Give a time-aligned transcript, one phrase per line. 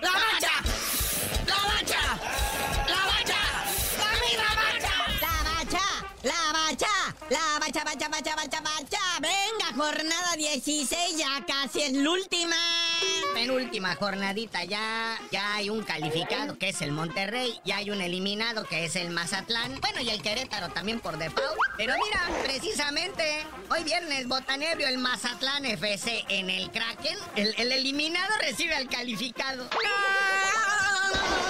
[0.00, 0.54] ¡La bacha!
[1.46, 2.02] ¡La bacha!
[2.88, 3.40] ¡La bacha!
[3.98, 4.94] ¡La bacha!
[5.20, 5.84] La bacha,
[6.22, 6.94] la bacha,
[7.30, 9.02] la bacha, bacha, bacha, bacha, bacha.
[9.20, 12.56] Venga, jornada 16, ya casi es la última.
[13.34, 18.64] Penúltima jornadita ya, ya hay un calificado que es el Monterrey, ya hay un eliminado
[18.64, 21.58] que es el Mazatlán, bueno y el Querétaro también por default.
[21.76, 28.32] Pero mira, precisamente hoy viernes botanebrio el Mazatlán FC en el Kraken, el, el eliminado
[28.40, 29.68] recibe al calificado.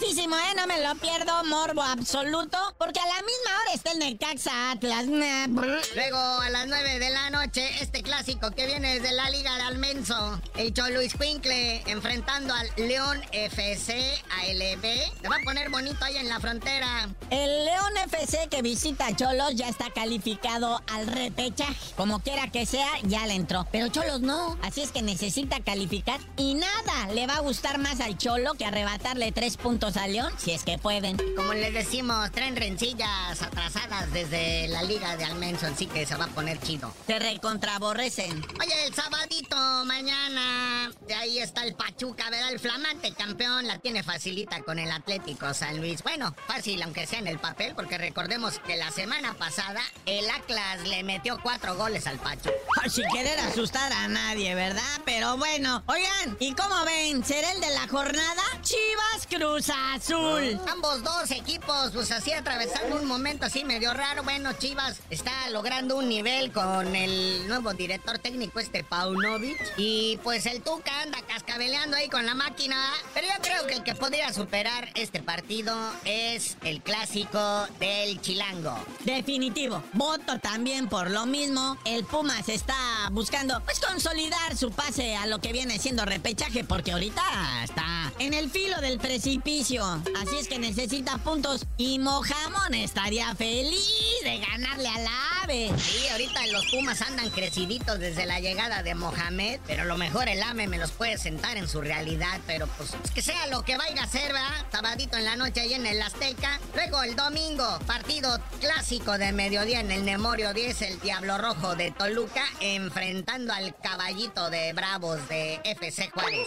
[0.00, 0.54] ¿eh?
[0.56, 2.56] No me lo pierdo, morbo absoluto.
[2.78, 5.06] Porque a la misma hora está el Necaxa Atlas.
[5.06, 9.62] Luego a las 9 de la noche, este clásico que viene desde la Liga de
[9.62, 14.82] Almenso, el Choluis Quincle enfrentando al León FC ALB.
[15.20, 17.08] Se va a poner bonito ahí en la frontera.
[17.30, 21.74] El León FC que visita a Cholos ya está calificado al repechaje.
[21.96, 23.66] Como quiera que sea, ya le entró.
[23.70, 24.56] Pero Cholos no.
[24.62, 26.20] Así es que necesita calificar.
[26.36, 30.32] Y nada, le va a gustar más al Cholo que arrebatarle tres puntos a León,
[30.38, 31.16] si es que pueden.
[31.34, 36.26] Como les decimos, traen rencillas atrasadas desde la Liga de Almenso, así que se va
[36.26, 36.94] a poner chido.
[37.08, 38.46] Se recontraborrecen.
[38.60, 42.52] Oye, el sabadito mañana, de ahí está el Pachuca, ¿verdad?
[42.52, 46.04] El flamante campeón la tiene facilita con el Atlético San Luis.
[46.04, 50.86] Bueno, fácil aunque sea en el papel, porque recordemos que la semana pasada el Atlas
[50.86, 52.52] le metió cuatro goles al Pachuca.
[52.88, 55.00] Sin querer asustar a nadie, ¿verdad?
[55.04, 57.24] Pero bueno, oigan, ¿y cómo ven?
[57.24, 58.42] ¿Será el de la jornada?
[58.62, 60.60] Chivas Cruz Azul.
[60.70, 64.22] Ambos dos equipos, pues así atravesando un momento así medio raro.
[64.22, 69.58] Bueno, Chivas está logrando un nivel con el nuevo director técnico, este Paunovic.
[69.76, 72.92] Y pues el Tuca anda cascabeleando ahí con la máquina.
[73.14, 78.76] Pero yo creo que el que podría superar este partido es el clásico del Chilango.
[79.04, 79.82] Definitivo.
[79.92, 81.76] Voto también por lo mismo.
[81.84, 82.76] El Pumas está
[83.10, 87.22] buscando, pues, consolidar su pase a lo que viene siendo repechaje, porque ahorita
[87.64, 87.91] está
[88.22, 89.84] en el filo del precipicio.
[89.84, 91.66] Así es que necesita puntos.
[91.76, 95.06] Y Mojamón estaría feliz de ganarle al
[95.42, 95.72] ave.
[95.76, 100.40] Sí, ahorita los Pumas andan creciditos desde la llegada de Mohamed, pero lo mejor el
[100.40, 103.76] AME me los puede sentar en su realidad, pero pues es que sea lo que
[103.76, 104.66] vaya a ser, ¿verdad?
[104.70, 106.60] Sabadito en la noche ahí en el Azteca.
[106.74, 111.90] Luego el domingo, partido clásico de mediodía en el Nemorio 10, el Diablo Rojo de
[111.90, 116.46] Toluca, enfrentando al caballito de Bravos de FC Juárez.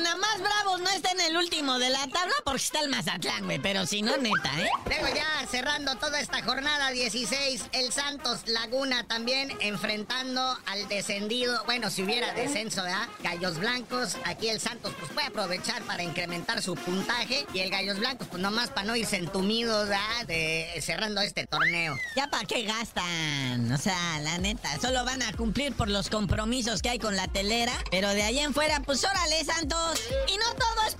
[0.00, 3.46] Nada más Bravos no está en el último de la tabla porque está el Mazatlán,
[3.46, 3.58] güey.
[3.58, 4.68] Pero si no, neta, ¿eh?
[4.84, 11.62] Luego ya cerrando toda esta jornada 16, el Santos Laguna también enfrentando al descendido.
[11.64, 13.08] Bueno, si hubiera descenso, ¿verdad?
[13.22, 14.18] Gallos Blancos.
[14.26, 17.46] Aquí el Santos pues puede aprovechar para incrementar su puntaje.
[17.54, 20.26] Y el Gallos Blancos pues nomás para no irse entumidos, ¿verdad?
[20.26, 21.96] De, cerrando este torneo.
[22.16, 23.72] Ya para qué gastan.
[23.72, 27.28] O sea, la neta, solo van a cumplir por los compromisos que hay con la
[27.28, 27.72] telera.
[27.90, 30.02] Pero de ahí en fuera, pues órale, Santos.
[30.28, 30.96] Y no todo es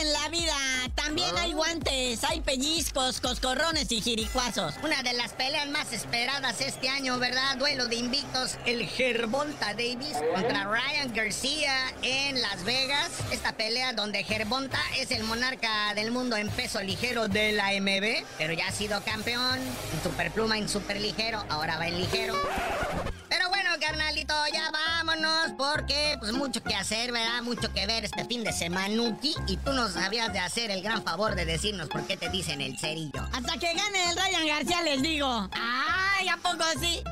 [0.00, 0.56] en la vida.
[0.94, 4.74] También hay guantes, hay pellizcos, coscorrones y jiricuazos.
[4.82, 7.56] Una de las peleas más esperadas este año, ¿verdad?
[7.58, 13.10] Duelo de invictos, el Gervonta Davis contra Ryan García en Las Vegas.
[13.30, 18.24] Esta pelea donde Gervonta es el monarca del mundo en peso ligero de la MB,
[18.38, 22.34] pero ya ha sido campeón en superpluma, en superligero, ahora va en ligero.
[23.28, 24.99] Pero bueno, carnalito, ya vámonos
[25.56, 27.42] porque pues mucho que hacer, ¿verdad?
[27.42, 31.02] Mucho que ver este fin de semanuki y tú nos habías de hacer el gran
[31.02, 33.22] favor de decirnos por qué te dicen el cerillo.
[33.32, 35.48] Hasta que gane el Ryan García les digo.
[35.52, 37.02] ¡Ay, a poco sí!